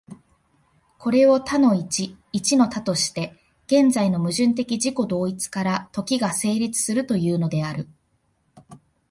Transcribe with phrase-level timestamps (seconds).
[0.97, 7.87] これを多の一、一の多として、現在の矛盾的自己同一から時が成立するというのである。